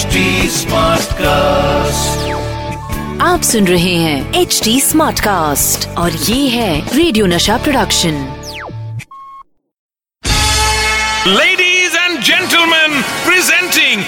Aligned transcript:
H 0.00 0.06
T 0.12 0.48
smart 0.48 1.10
cast 1.14 2.30
आप 3.22 3.40
सुन 3.42 3.66
रहे 3.66 3.94
हैं 3.94 4.40
एच 4.40 4.60
टी 4.64 4.80
स्मार्ट 4.80 5.20
कास्ट 5.20 5.86
और 5.98 6.12
ये 6.28 6.48
है 6.48 6.96
radio 6.96 7.26
Nasha 7.26 7.56
production 7.64 8.14
ladies 11.26 11.96
and 11.96 12.20
gentleman 12.20 13.00
presenting 13.26 14.04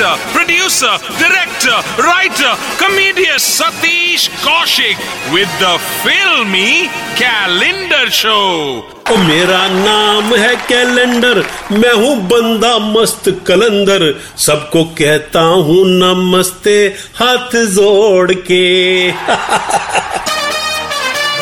actor, 0.00 0.32
producer, 0.32 0.94
director, 1.18 1.76
writer, 2.02 2.52
comedian 2.78 3.36
Satish 3.38 4.28
Kaushik 4.44 4.96
with 5.32 5.48
the 5.60 5.78
filmy 6.02 6.88
Calendar 7.16 8.10
Show. 8.10 8.82
ओ 9.10 9.16
मेरा 9.26 9.66
नाम 9.68 10.34
है 10.36 10.54
कैलेंडर 10.68 11.42
मैं 11.72 11.92
हूँ 11.92 12.14
बंदा 12.28 12.78
मस्त 12.78 13.28
कलंदर 13.46 14.02
सबको 14.46 14.84
कहता 15.00 15.40
हूँ 15.68 15.82
नमस्ते 15.86 16.76
हाथ 17.20 17.56
जोड़ 17.74 18.32
के 18.50 18.64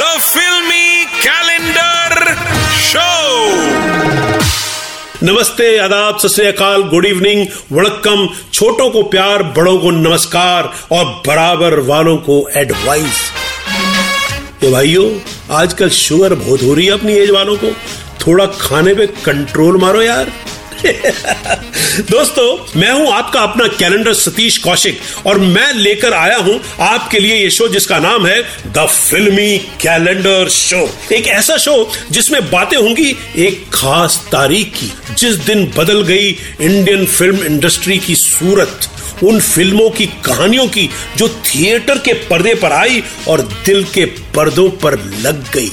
The 0.00 0.12
filmy 0.32 1.06
Calendar 1.26 2.34
Show. 2.90 4.37
नमस्ते 5.22 5.78
आदाब, 5.78 6.18
सत 6.18 6.54
गुड 6.90 7.06
इवनिंग, 7.06 7.46
वणक्कम, 7.72 8.28
छोटों 8.52 8.90
को 8.90 9.02
प्यार, 9.02 9.42
बड़ों 9.42 9.78
को 9.78 9.90
नमस्कार 9.90 10.74
और 10.92 11.04
बराबर 11.26 11.78
वालों 11.78 12.16
को 12.16 12.48
एडवाइस 12.56 13.16
तो 14.60 14.70
भाइयों, 14.70 15.20
आजकल 15.50 15.88
शुगर 15.88 16.34
बहुत 16.34 16.62
हो 16.62 16.74
रही 16.74 16.86
है 16.86 16.92
अपनी 16.92 17.12
एज 17.12 17.30
वालों 17.30 17.56
को। 17.56 17.70
थोड़ा 18.26 18.46
खाने 18.46 18.94
पे 18.94 19.06
कंट्रोल 19.06 19.76
मारो 19.76 20.02
यार। 20.02 20.32
दोस्तों, 22.00 22.80
मैं 22.80 22.90
हूँ 22.92 23.06
आपका 23.12 23.40
अपना 23.40 23.66
कैलेंडर 23.68 24.12
सतीश 24.14 24.56
कौशिक 24.58 25.00
और 25.26 25.38
मैं 25.38 25.72
लेकर 25.74 26.12
आया 26.12 26.36
हूँ 26.38 26.60
आपके 26.80 27.18
लिए 27.18 27.34
ये 27.34 27.48
शो 27.50 27.66
जिसका 27.68 27.98
नाम 27.98 28.26
है 28.26 28.40
द 28.72 28.86
फिल्मी 28.88 29.58
कैलेंडर 29.82 30.48
शो 30.48 30.88
एक 31.12 31.26
ऐसा 31.28 31.56
शो 31.56 31.90
जिसमें 32.10 32.50
बातें 32.50 32.76
होंगी 32.76 33.08
एक 33.38 33.64
खास 33.74 34.20
तारीख 34.32 34.72
की, 34.74 34.92
जिस 35.14 35.34
दिन 35.46 35.64
बदल 35.76 36.02
गई 36.02 36.28
इंडियन 36.60 37.04
फ़िल्म 37.06 37.44
इंडस्ट्री 37.44 37.98
की 37.98 38.14
सूरत। 38.16 38.88
उन 39.24 39.40
फ़िल्मों 39.40 39.90
की 39.90 40.06
कहानियों 40.06 40.68
की 40.68 40.90
जो 41.16 41.28
थिएटर 41.28 41.98
के 41.98 42.12
पर्दे 42.12 42.54
पर 42.54 42.72
आई 42.72 43.04
और 43.28 43.48
दिल 43.66 43.84
के 43.84 44.04
पर्दों 44.04 44.70
पर 44.70 45.14
लग 45.20 45.52
गई। 45.52 45.72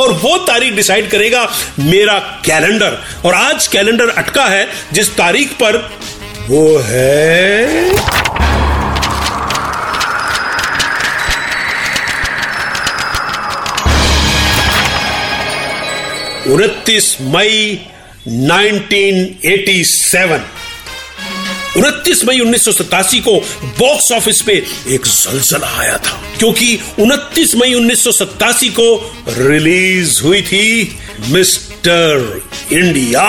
और 0.00 0.12
वो 0.12 0.38
तारीख 0.38 0.72
डिसाइड 0.72 1.10
करेगा 1.10 1.52
मेरा 1.78 2.42
कैलेंडर। 2.46 2.98
और 3.24 3.34
आज 3.34 3.66
कैलेंडर 3.66 4.08
अटका 4.08 4.44
है, 4.44 4.68
जिस 4.92 5.16
तारीख 5.16 5.56
पर 5.62 5.90
वो 6.48 6.78
है। 6.78 7.92
उनतीस 16.46 17.18
मई 17.20 17.80
1987 18.28 20.40
उनतीस 21.76 22.24
मई 22.24 22.40
उन्नीस 22.40 22.64
को 23.20 23.38
बॉक्स 23.78 24.10
ऑफ़िस 24.12 24.40
पे 24.42 24.52
एक 24.88 25.06
जलजला 25.06 25.68
आया 25.80 25.96
था, 25.98 26.20
क्योंकि 26.38 26.78
29 26.98 27.54
मई 27.56 27.74
उन्नीस 27.74 28.04
सौ 28.04 28.12
सत्तासी 28.12 28.68
को 28.68 29.14
रिलीज़ 29.28 30.22
हुई 30.22 30.42
थी 30.42 30.98
मिस्टर 31.28 32.42
इंडिया। 32.72 33.24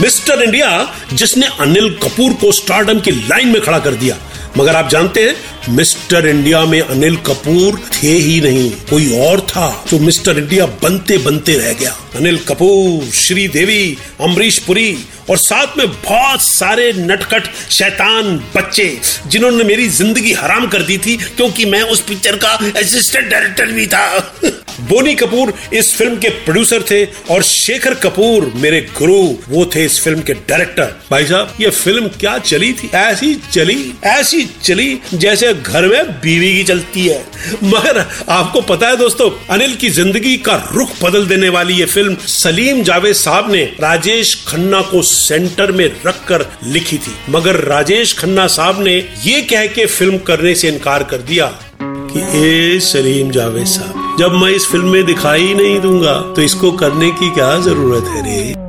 मिस्टर 0.00 0.42
इंडिया, 0.42 0.68
जिसने 1.12 1.46
अनिल 1.60 1.88
कपूर 2.02 2.32
को 2.32 2.52
स्टारडम 2.52 3.00
की 3.00 3.10
लाइन 3.10 3.48
में 3.48 3.60
खड़ा 3.62 3.78
कर 3.78 3.94
दिया। 3.94 4.16
मगर 4.58 4.76
आप 4.76 4.88
जानते 4.88 5.22
हैं 5.22 5.34
मिस्टर 5.68 6.26
इंडिया 6.26 6.64
में 6.64 6.80
अनिल 6.80 7.16
कपूर 7.16 7.78
थे 7.94 8.08
ही 8.08 8.40
नहीं। 8.40 8.70
कोई 8.90 9.18
और 9.18 9.40
था 9.40 9.84
जो 9.90 9.98
मिस्टर 9.98 10.38
इंडिया 10.38 10.66
बनते 10.82 11.18
बनते 11.18 11.56
रह 11.58 11.72
गया। 11.72 11.96
अनिल 12.16 12.38
कपूर, 12.38 13.04
श्रीदेवी 13.10 13.96
अमरीश 14.20 14.58
पुरी 14.58 14.96
और 15.30 15.36
साथ 15.38 15.78
में 15.78 15.86
बहुत 15.88 16.42
सारे 16.42 16.92
नटखट, 16.92 17.46
शैतान 17.70 18.36
बच्चे 18.56 19.00
जिन्होंने 19.26 19.64
मेरी 19.64 19.88
ज़िंदगी 19.88 20.32
हराम 20.32 20.66
कर 20.66 20.82
दी 20.82 20.98
थी 20.98 21.16
क्योंकि 21.16 21.64
मैं 21.64 21.82
उस 21.82 22.00
पिक्चर 22.00 22.36
का 22.36 22.48
असिस्टेंट 22.76 23.30
डायरेक्टर 23.30 23.66
भी 23.66 23.86
था। 23.86 24.34
बोनी 24.80 25.14
कपूर 25.14 25.52
इस 25.72 25.94
फ़िल्म 25.94 26.16
के 26.16 26.28
प्रोड्यूसर 26.28 26.82
थे 26.82 27.04
और 27.30 27.42
शेखर 27.42 27.94
कपूर 27.94 28.52
मेरे 28.56 28.80
गुरु, 28.98 29.22
वो 29.48 29.64
थे 29.74 29.84
इस 29.84 30.00
फ़िल्म 30.00 30.20
के 30.20 30.32
डायरेक्टर 30.32 30.94
भाई 31.10 31.26
साहब, 31.26 31.54
ये 31.60 31.70
फ़िल्म 31.70 32.08
क्या 32.08 32.38
चली 32.38 32.72
थी? 32.72 32.90
ऐसी 32.94 33.34
चली 33.52 33.92
ऐसी 34.04 34.44
चली 34.64 34.98
जैसे 35.14 35.51
घर 35.54 35.86
में 35.88 36.12
बीवी 36.20 36.52
की 36.54 36.62
चलती 36.64 37.06
है। 37.06 37.24
मगर 37.64 37.98
आपको 38.30 38.60
पता 38.62 38.88
है 38.88 38.96
दोस्तों, 38.96 39.30
अनिल 39.50 39.74
की 39.74 39.88
ज़िंदगी 39.90 40.36
का 40.38 40.54
रुख 40.72 40.90
बदल 41.02 41.26
देने 41.26 41.48
वाली 41.48 41.74
ये 41.74 41.86
फ़िल्म 41.86 42.16
सलीम 42.28 42.82
जावेद 42.82 43.14
साहब 43.16 43.50
ने 43.52 43.62
राजेश 43.80 44.34
खन्ना 44.48 44.80
को 44.82 45.02
सेंटर 45.04 45.72
में 45.72 45.86
रखकर 46.06 46.46
लिखी 46.64 46.98
थी। 46.98 47.14
मगर 47.30 47.60
राजेश 47.64 48.18
खन्ना 48.18 48.46
साहब 48.48 48.82
ने 48.82 48.96
ये 49.24 49.40
कह 49.42 49.66
के 49.66 49.86
फ़िल्म 49.88 50.18
करने 50.20 50.54
से 50.54 50.68
इनकार 50.68 51.02
कर 51.04 51.22
दिया 51.22 51.46
कि, 51.82 52.20
ए 52.38 52.78
सलीम 52.82 53.30
जावेद 53.30 53.66
साहब, 53.66 54.16
जब 54.18 54.32
मैं 54.34 54.50
इस 54.50 54.66
फ़िल्म 54.66 54.88
में 54.88 55.04
दिखाई 55.04 55.54
नहीं 55.54 55.78
दूँगा 55.80 56.20
तो 56.36 56.42
इसको 56.42 56.72
करने 56.74 57.10
की 57.12 57.30
क्या 57.30 57.56
ज़रूरत 57.60 58.08
है 58.08 58.22
रे? 58.22 58.61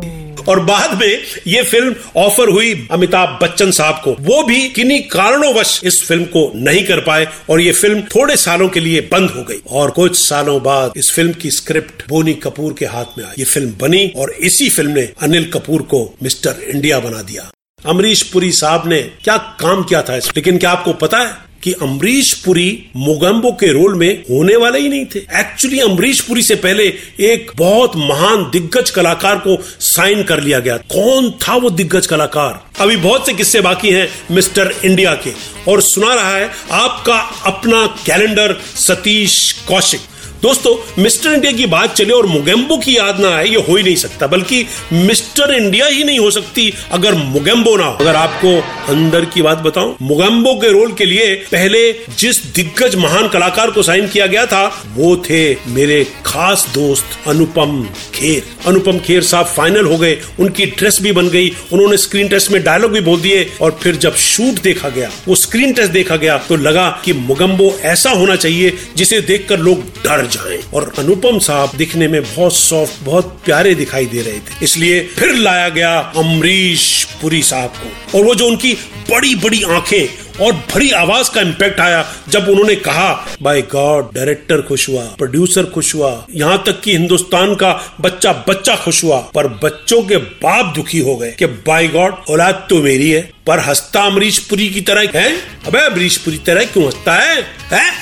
और 0.48 0.60
बाद 0.66 0.98
में 1.02 1.22
ये 1.48 1.64
फ़िल्म 1.64 1.96
ऑफ़र 2.18 2.50
हुई 2.50 2.74
अमिताभ 2.92 3.38
बच्चन 3.42 3.72
साहब 3.72 4.02
को। 4.04 4.16
वो 4.22 4.42
भी 4.44 4.68
किन्हीं 4.70 5.02
कारणोंवश 5.10 5.80
इस 5.84 6.02
फ़िल्म 6.08 6.26
को 6.28 6.52
नहीं 6.56 6.84
कर 6.86 7.00
पाए 7.00 7.28
और 7.50 7.62
ये 7.62 7.72
फ़िल्म 7.74 8.02
थोड़े 8.16 8.36
सालों 8.38 8.70
के 8.70 8.80
लिए 8.80 9.02
बंद 9.12 9.30
हो 9.30 9.44
गई। 9.44 9.62
और 9.72 9.92
कुछ 9.92 10.18
सालों 10.20 10.62
बाद 10.64 10.94
इस 10.98 11.12
फ़िल्म 11.12 11.34
की 11.34 11.52
स्क्रिप्ट 11.52 12.08
बोनी 12.10 12.34
कपूर 12.44 12.74
के 12.74 12.86
हाथ 12.86 13.18
में 13.18 13.26
आई। 13.26 13.36
ये 13.40 13.46
फ़िल्म 13.46 13.74
बनी 13.82 14.06
और 14.16 14.32
इसी 14.42 14.70
फ़िल्म 14.70 14.92
ने 14.92 15.10
अनिल 15.22 15.50
कपूर 15.52 15.82
को 15.86 16.06
मिस्टर 16.24 16.62
इंडिया 16.66 17.00
बना 17.00 17.22
दिया। 17.22 17.50
अमरीश 17.86 18.22
पुरी 18.24 18.52
साहब 18.52 18.88
ने 18.88 19.02
क्या 19.24 19.38
काम 19.60 19.84
किया 19.84 20.02
था 20.02 20.16
इस 20.16 20.32
लेकिन 20.36 20.58
क्या 20.58 20.72
आपको 20.72 20.94
पता 21.00 21.18
है 21.18 21.32
कि 21.64 21.74
अमरीश 21.74 22.34
पुरी 22.34 22.86
मोगम्बो 22.96 23.52
के 23.52 23.68
रोल 23.68 23.96
में 23.96 24.22
होने 24.22 24.56
वाले 24.56 24.80
ही 24.80 24.90
नहीं 24.90 25.06
थे। 25.06 25.20
एक्चुअली 25.20 25.80
अमरीश 25.80 26.22
पुरी 26.22 26.44
से 26.44 26.56
पहले 26.56 26.84
एक 27.20 27.52
बहुत 27.56 27.92
महान 27.96 28.50
दिग्गज 28.52 28.90
कलाकार 28.90 29.36
को 29.36 29.58
साइन 29.80 30.24
कर 30.24 30.40
लिया 30.40 30.60
गया। 30.60 30.78
कौन 30.78 31.32
था 31.32 31.56
वो 31.56 31.70
दिग्गज 31.70 32.08
कलाकार? 32.08 32.84
अभी 32.84 32.96
बहुत 32.96 33.26
से 33.26 33.34
किस्से 33.34 33.62
बाकी 33.62 33.90
हैं 33.90 34.10
मिस्टर 34.32 34.76
इंडिया 34.86 35.14
के। 35.14 35.32
और 35.72 35.82
सुना 35.82 36.14
रहा 36.14 36.36
है 36.36 36.52
आपका 36.72 37.20
अपना 37.46 37.88
कैलेंडर 38.06 38.56
सतीश 38.76 39.52
कौशिक। 39.68 40.00
दोस्तों, 40.44 40.76
मिस्टर 41.02 41.34
इंडिया 41.34 41.52
की 41.52 41.66
बात 41.66 41.94
चले 41.96 42.14
और 42.14 42.26
मुगेम्बो 42.26 42.78
की 42.78 42.96
याद 42.96 43.20
ना 43.20 43.30
आए, 43.36 43.46
ये 43.46 43.58
हो 43.58 43.76
ही 43.76 43.84
नहीं 43.84 43.96
सकता। 43.96 44.28
बल्कि 44.28 44.66
मिस्टर 44.94 45.54
इंडिया 45.54 45.86
ही 45.86 46.04
नहीं 46.04 46.18
हो 46.20 46.32
सकती 46.32 46.74
अगर 46.92 47.14
मुगेम्बो 47.16 47.76
ना 47.78 47.86
हो। 47.86 47.96
अगर 47.96 48.16
आपको 48.16 48.56
अंदर 48.94 49.26
की 49.26 49.42
बात 49.42 49.58
बताऊँ, 49.60 49.96
मुगेम्बो 50.02 50.54
के 50.56 50.72
रोल 50.72 50.92
के 50.94 51.06
लिए 51.06 51.34
पहले 51.52 51.92
जिस 52.20 52.44
दिग्गज 52.56 52.96
महान 52.96 53.28
कलाकार 53.28 53.72
को 53.72 53.84
साइन 53.84 54.08
किया 54.08 54.28
गया 54.28 54.46
था, 54.46 54.66
वो 54.96 55.16
थे 55.20 55.56
मेरे 55.70 56.04
खास 56.26 56.68
दोस्त 56.74 57.18
अनुपम 57.28 57.82
खेर। 58.14 58.44
अनुपम 58.68 59.00
खेर 59.00 59.24
साहब 59.24 59.46
फाइनल 59.46 59.86
हो 59.86 59.98
गए, 59.98 60.18
उनकी 60.40 60.66
ड्रेस 60.68 61.02
भी 61.02 61.12
बन 61.12 61.30
गई, 61.30 61.54
उन्होंने 61.74 61.98
स्क्रीन 61.98 62.28
टेस्ट 62.28 62.52
में 62.52 62.62
डायलॉग 62.64 62.92
भी 62.92 63.02
बोल 63.02 63.22
दिए, 63.22 63.48
और 63.62 63.80
फिर 63.84 63.96
जब 63.98 64.16
शूट 64.18 64.62
देखा 64.64 64.90
गया, 64.90 65.10
वो 65.28 65.36
स्क्रीन 65.38 65.74
टेस्ट 65.74 65.92
देखा 65.94 66.16
गया 66.18 66.38
तो 66.40 66.56
लगा 66.58 66.90
कि 67.06 67.14
मुगम्बो 67.24 67.72
ऐसा 67.86 68.10
होना 68.12 68.36
चाहिए 68.36 68.78
जिसे 68.98 69.22
देखकर 69.24 69.60
लोग 69.60 69.84
डर 70.04 70.32
जाएँ। 70.34 70.60
और 70.74 70.94
अनुपम 71.00 71.40
साहब 71.40 71.72
दिखने 71.76 72.08
में 72.08 72.24
बहुत 72.24 72.56
सॉफ्ट 72.56 73.04
बहुत 73.04 73.42
प्यारे 73.46 73.76
दिखाई 73.76 74.06
दे 74.06 74.22
रहे 74.22 74.40
थे। 74.40 74.64
इसलिए 74.64 75.00
फिर 75.20 75.36
लाया 75.36 75.70
गया 75.70 76.00
अमरीश 76.18 77.08
पुरी 77.22 77.44
साहब 77.44 77.70
को। 77.70 78.18
और 78.18 78.26
वो 78.26 78.36
जो 78.36 78.48
उनकी 78.48 78.74
बड़ी 79.12 79.36
बड़ी 79.36 79.64
आँखें 79.64 80.24
और 80.46 80.54
भरी 80.54 80.92
आवाज़ 80.92 81.32
का 81.32 81.42
इम्पैक्ट 81.42 81.80
आया 81.80 82.14
जब 82.30 82.50
उन्होंने 82.50 82.76
कहा 82.76 83.38
बाय 83.42 83.62
गॉड 83.62 84.10
डायरेक्टर 84.14 84.62
खुश 84.62 84.90
हुआ 84.90 85.02
प्रोड्यूसर 85.02 85.64
खुश 85.64 85.96
हुआ 85.96 86.26
यहाँ 86.36 86.64
तक 86.66 86.82
कि 86.82 86.92
हिंदुस्तान 86.92 87.56
का 87.56 87.98
बच्चा 88.02 88.32
बच्चा 88.48 88.76
खुश 88.76 89.04
हुआ 89.04 89.18
पर 89.18 89.48
बच्चों 89.48 90.02
के 90.04 90.18
बाप 90.18 90.76
दुखी 90.76 91.00
हो 91.00 91.16
गए 91.16 91.32
कि 91.32 91.46
बाय 91.46 91.88
गॉड 91.88 92.16
औलाद 92.30 92.68
तो 92.70 92.82
मेरी 92.82 93.12
है 93.12 93.32
पर 93.48 93.60
हंसता 93.60 94.04
अमरीश 94.04 94.40
पुरी 94.40 94.70
की 94.70 94.82
तरह 94.82 95.20
है? 95.20 95.38
अबे 95.68 95.80
अमरीश 95.80 96.18
पुरी 96.18 96.38
तरह 96.38 96.64
क्यों 96.66 96.86
हंसता 96.86 97.16
है, 97.16 97.46
है? 97.74 97.94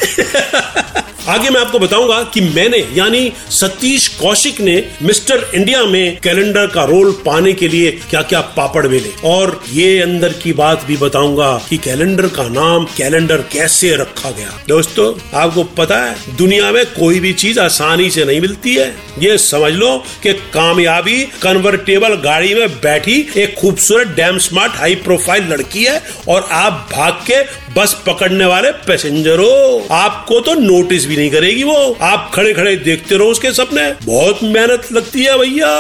आगे 1.29 1.49
मैं 1.49 1.61
आपको 1.61 1.79
बताऊँगा 1.79 2.21
कि 2.23 2.41
मैंने, 2.41 2.77
यानी 2.93 3.33
सतीश 3.49 4.07
कौशिक 4.07 4.61
ने 4.61 4.89
मिस्टर 5.01 5.51
इंडिया 5.55 5.83
में 5.83 6.19
कैलेंडर 6.23 6.67
का 6.67 6.83
रोल 6.83 7.11
पाने 7.25 7.53
के 7.53 7.67
लिए 7.67 7.91
क्या 8.09 8.21
क्या 8.21 8.41
पापड़ 8.41 8.87
बेले। 8.87 9.11
और 9.25 9.59
ये 9.71 10.01
अंदर 10.01 10.33
की 10.33 10.53
बात 10.53 10.85
भी 10.85 10.97
बताऊँगा 10.97 11.61
कि 11.69 11.77
कैलेंडर 11.77 11.99
कैलेंडर 12.01 12.27
का 12.27 12.43
नाम, 12.43 12.85
कैलेंडर 12.85 13.37
कैसे 13.37 13.95
रखा 13.95 14.31
गया। 14.31 14.51
दोस्तों, 14.67 15.39
आपको 15.39 15.63
पता 15.63 15.97
है, 15.97 16.15
दुनिया 16.37 16.71
में 16.71 16.85
कोई 16.85 17.19
भी 17.19 17.33
चीज़ 17.33 17.59
आसानी 17.59 18.09
से 18.09 18.25
नहीं 18.25 18.41
मिलती 18.41 18.75
है। 18.75 18.95
ये 19.19 19.37
समझ 19.37 19.73
लो 19.73 20.03
कि 20.23 20.33
कामयाबी 20.33 21.21
कन्वर्टेबल 21.41 22.15
गाड़ी 22.15 22.53
में 22.55 22.69
बैठी 22.69 23.29
एक 23.37 23.55
खूबसूरत 23.55 24.07
डैम 24.07 24.37
स्मार्ट 24.37 24.71
हाई 24.75 24.95
प्रोफ़ाइल 24.95 25.43
लड़की 25.43 25.83
है 25.83 26.01
और 26.27 26.47
आप 26.51 26.89
भाग 26.93 27.13
के 27.31 27.43
बस 27.73 27.93
पकड़ने 28.07 28.45
वाले 28.45 28.71
पैसेंजर 28.71 29.39
हो। 29.39 29.87
आपको 29.91 30.39
तो 30.39 30.53
नोटिस 30.53 31.05
भी 31.11 31.17
नहीं 31.17 31.31
करेगी 31.31 31.63
वो। 31.63 31.97
आप 32.01 32.31
खड़े 32.33 32.53
खड़े 32.53 32.75
देखते 32.75 33.17
रहो 33.17 33.27
उसके 33.27 33.51
सपने। 33.53 33.91
बहुत 34.05 34.43
मेहनत 34.43 34.91
लगती 34.91 35.23
है 35.23 35.37
भैया। 35.37 35.71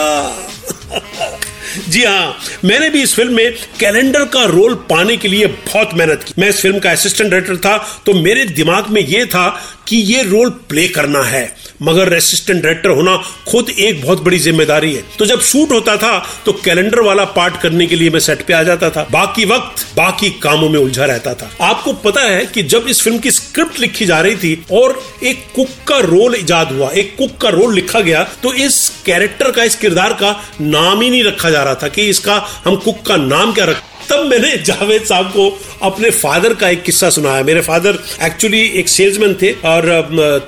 जी 1.89 2.03
हाँ 2.03 2.37
मैंने 2.65 2.89
भी 2.89 3.01
इस 3.01 3.13
फ़िल्म 3.15 3.33
में 3.33 3.53
कैलेंडर 3.79 4.23
का 4.25 4.43
रोल 4.45 4.73
पाने 4.89 5.15
के 5.17 5.27
लिए 5.27 5.45
बहुत 5.47 5.93
मेहनत 5.93 6.23
की। 6.23 6.33
मैं 6.39 6.49
इस 6.49 6.61
फ़िल्म 6.61 6.79
का 6.79 6.91
असिस्टेंट 6.91 7.29
डायरेक्टर 7.31 7.57
था 7.57 7.77
तो 8.05 8.13
मेरे 8.13 8.43
दिमाग 8.45 8.89
में 8.89 9.01
यह 9.01 9.25
था 9.25 9.45
कि 9.87 9.97
ये 9.97 10.21
रोल 10.23 10.49
प्ले 10.69 10.87
करना 10.89 11.23
है। 11.23 11.49
मगर 11.81 12.13
असिस्टेंट 12.13 12.61
डायरेक्टर 12.63 12.89
होना 12.89 13.15
खुद 13.47 13.69
एक 13.71 14.01
बहुत 14.01 14.21
बड़ी 14.23 14.37
ज़िम्मेदारी 14.39 14.93
है। 14.93 15.03
तो 15.19 15.25
जब 15.25 15.41
शूट 15.41 15.71
होता 15.71 15.95
था 15.97 16.17
तो 16.45 16.51
कैलेंडर 16.55 16.99
वाला 17.01 17.23
पार्ट 17.31 17.55
करने 17.61 17.87
के 17.87 17.95
लिए 17.95 18.09
मैं 18.09 18.19
सेट 18.19 18.45
पे 18.45 18.53
आ 18.53 18.61
जाता 18.63 18.89
था। 18.89 19.07
बाकी 19.11 19.45
वक्त, 19.45 19.85
बाकी 19.97 20.29
कामों 20.43 20.69
में 20.69 20.79
उलझा 20.79 21.05
रहता 21.05 21.33
था। 21.33 21.49
आपको 21.61 21.93
पता 22.03 22.21
है 22.23 22.45
कि 22.45 22.63
जब 22.65 22.87
इस 22.87 23.01
फ़िल्म 23.01 23.19
की 23.19 23.31
स्क्रिप्ट 23.31 23.79
लिखी 23.79 24.05
जा 24.05 24.19
रही 24.21 24.35
थी 24.35 24.65
और 24.73 25.01
एक 25.23 25.45
कुक 25.55 25.69
का 25.87 25.97
रोल 26.01 26.35
इजाद 26.35 26.71
हुआ, 26.71 26.89
एक 26.91 27.15
कुक 27.17 27.37
का 27.41 27.49
रोल 27.49 27.73
लिखा 27.75 27.99
गया 28.01 28.23
तो 28.43 28.53
इस 28.55 28.89
कैरेक्टर 29.05 29.51
का, 29.51 29.63
इस 29.63 29.75
किरदार 29.75 30.13
का 30.13 30.35
नाम 30.61 31.01
ही 31.01 31.09
नहीं 31.09 31.23
रखा 31.23 31.49
जा 31.49 31.63
रहा 31.63 31.75
था 31.75 31.87
कि 31.87 32.09
इसका, 32.09 32.35
हम 32.65 32.75
कुक 32.77 33.01
का 33.07 33.17
नाम 33.17 33.53
क्या 33.53 33.65
रख 33.65 33.81
तब 34.11 34.25
मैंने 34.25 34.55
जावेद 34.57 35.03
साहब 35.03 35.25
को 35.27 35.47
अपने 35.81 36.09
फादर 36.11 36.53
का 36.53 36.69
एक 36.69 36.83
किस्सा 36.83 37.09
सुनाया। 37.09 37.43
मेरे 37.43 37.61
फादर 37.61 37.99
एक्चुअली 38.23 38.61
एक 38.79 38.89
सेल्समैन 38.89 39.33
थे 39.41 39.51
और 39.65 39.85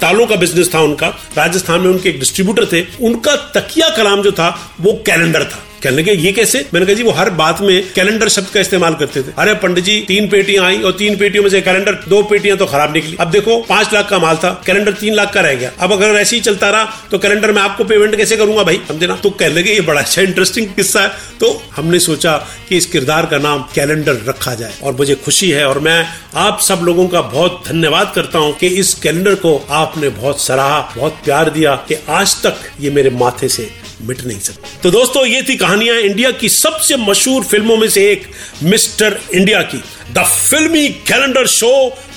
तालों 0.01 0.25
का 0.27 0.36
बिज़नेस 0.36 0.74
था 0.74 0.80
उनका। 0.81 1.07
राजस्थान 1.38 1.81
में 1.81 1.89
उनके 1.89 2.10
एक 2.10 2.19
डिस्ट्रीब्यूटर 2.19 2.65
थे। 2.65 2.81
उनका 3.01 3.36
तकिया 3.56 3.89
कलाम 3.89 4.21
जो 4.21 4.31
था, 4.31 4.50
वो 4.81 4.94
कैलेंडर 5.06 5.44
था। 5.44 5.63
कहने 5.83 5.97
लगे, 5.97 6.12
ये 6.13 6.31
कैसे? 6.31 6.65
मैंने 6.74 6.85
कहा, 6.85 6.95
जी, 6.95 7.03
वो 7.03 7.12
हर 7.12 7.30
बात 7.30 7.62
में 7.62 7.91
कैलेंडर 7.94 8.30
शब्द 8.30 8.47
का 8.47 8.59
इस्तेमाल 8.59 8.94
करते 8.94 9.21
थे। 9.21 9.31
अरे, 9.38 9.53
पंडित 9.53 9.83
जी, 9.83 10.00
तीन 10.07 10.30
पेटियाँ 10.30 10.65
आई 10.65 10.77
और 10.77 10.91
तीन 10.91 11.18
पेटियों 11.18 11.44
में 11.44 11.50
से 11.50 11.62
कैलेंडर, 11.62 11.94
दो 12.09 12.21
पेटियाँ 12.24 12.57
तो 12.57 12.65
खराब 12.65 12.94
निकली। 12.94 13.18
अब 13.19 13.31
देखो, 13.31 13.57
पाँच 13.63 13.94
लाख 13.94 14.09
का 14.09 14.19
माल 14.19 14.38
था, 14.38 14.51
कैलेंडर 14.65 14.94
तीन 14.94 15.13
लाख 15.13 15.33
का 15.33 15.41
रह 15.41 15.53
गया। 15.53 15.71
अब 15.80 15.91
अगर 15.91 16.15
ऐसे 16.15 16.35
ही 16.35 16.41
चलता 16.41 16.69
रहा 16.69 16.83
तो 17.12 17.18
कैलेंडर 17.19 17.51
में 17.51 17.62
आपको 17.62 17.83
पेमेंट 17.83 18.15
कैसे 18.15 18.38
करूँगा 18.38 18.63
भाई? 18.63 18.80
समझे 18.88 19.07
ना? 19.07 19.15
तो 19.15 19.30
कहने 19.30 19.53
लगे, 19.53 19.74
ये 19.74 19.81
बड़ा 19.81 20.01
अच्छा 20.01 20.21
इंटरेस्टिंग 20.21 20.68
किस्सा 20.75 21.01
है। 21.01 21.12
तो 21.39 21.62
हमने 21.75 22.00
सोचा 22.00 22.36
कि 22.69 22.77
इस 22.77 22.86
किरदार 22.86 23.25
का 23.25 23.38
नाम 23.38 23.63
कैलेंडर 23.75 24.19
रखा 24.27 24.53
जाए 24.56 24.74
और 24.83 24.95
मुझे 24.95 25.15
खुशी 25.15 25.50
है 25.51 25.65
और 25.68 25.79
मैं 25.79 26.06
आप 26.38 26.59
सब 26.62 26.81
लोगों 26.83 27.07
का 27.07 27.21
बहुत 27.21 27.63
धन्यवाद 27.68 28.12
करता 28.15 28.39
हूँ 28.39 28.56
कि 28.57 28.68
इस 28.79 28.94
कैलेंडर 28.94 29.36
को 29.36 29.56
आपने 29.71 30.09
बहुत 30.12 30.41
सराहा, 30.41 30.79
बहुत 30.95 31.18
प्यार 31.25 31.50
दिया 31.50 31.75
कि 31.88 31.95
आज 32.09 32.36
तक 32.44 32.59
ये 32.81 32.91
मेरे 32.91 33.09
माथे 33.09 33.50
से 33.50 33.69
मिट 34.03 34.21
नहीं 34.25 34.39
सकती। 34.39 34.77
तो 34.83 34.91
दोस्तों 34.91 35.25
ये 35.25 35.41
थी 35.41 35.55
कहानियाँ 35.57 35.97
इंडिया 35.97 36.31
की 36.31 36.50
सबसे 36.50 36.97
मशहूर 36.97 37.44
फ़िल्मों 37.44 37.77
में 37.77 37.88
से 37.89 38.11
एक 38.11 38.27
मिस्टर 38.63 39.19
इंडिया 39.33 39.61
की। 39.63 39.83
The 40.13 40.23
filmy 40.23 40.88
calendar 41.07 41.47
show 41.47 41.73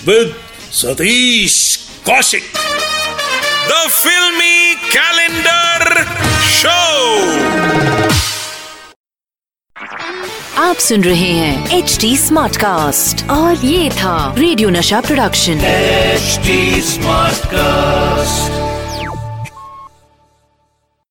with 0.07 0.35
Satish 0.73 1.55
Kaushik. 2.07 2.43
The 3.69 3.89
filmy 3.91 4.75
calendar 4.91 6.05
show. 6.53 6.79
आप 10.59 10.77
सुन 10.79 11.05
रहे 11.05 11.31
हैं 11.31 11.79
एच 11.79 11.97
डी 12.01 12.17
स्मार्ट 12.17 12.57
कास्ट 12.57 13.29
और 13.31 13.65
ये 13.65 13.91
था 13.91 14.35
radio 14.39 14.69
Nasha 14.71 15.01
production. 15.01 15.61
HD 15.65 16.81
smart 16.83 17.47
cast 17.47 18.66